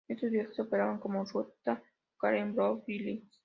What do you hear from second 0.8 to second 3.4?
como ruta local en Brooklyn.